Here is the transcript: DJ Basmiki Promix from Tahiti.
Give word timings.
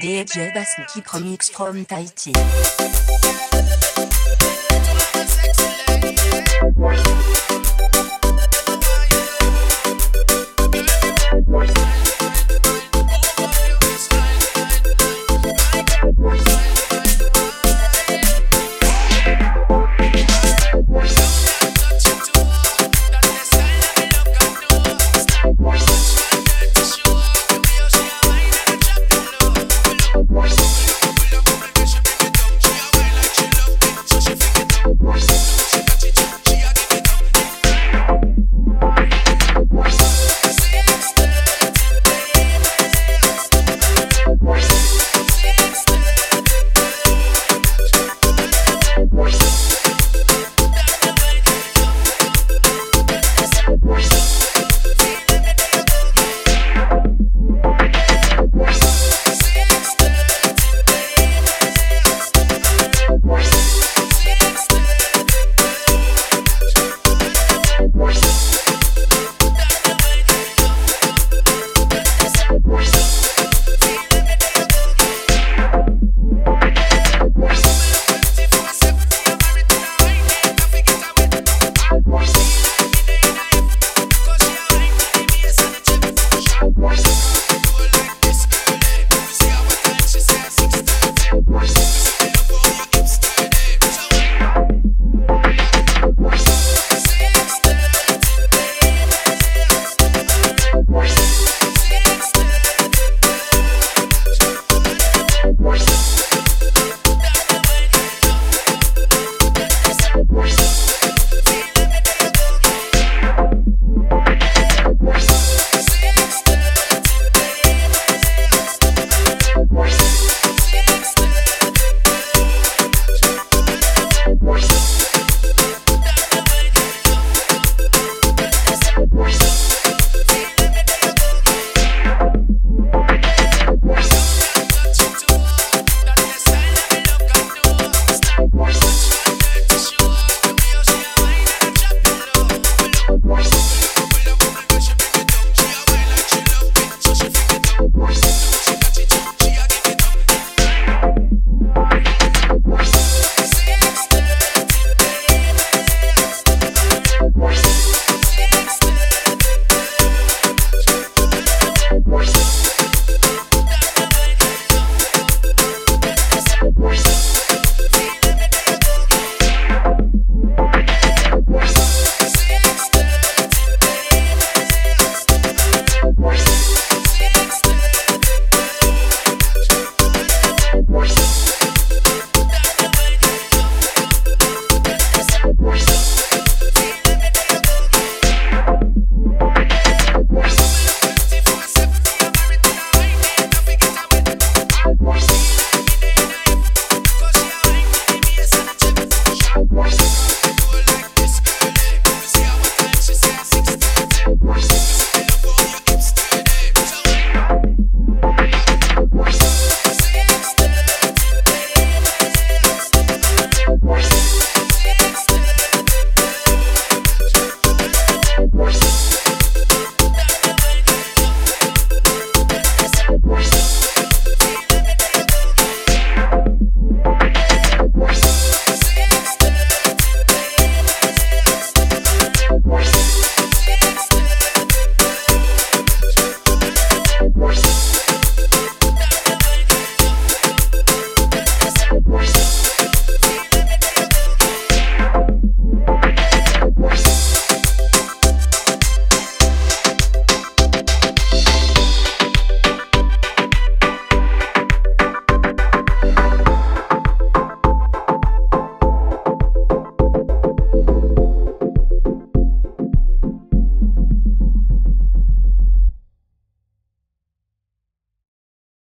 DJ 0.00 0.50
Basmiki 0.54 1.02
Promix 1.04 1.50
from 1.50 1.84
Tahiti. 1.84 2.32